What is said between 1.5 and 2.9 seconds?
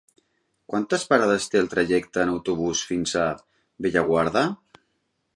té el trajecte en autobús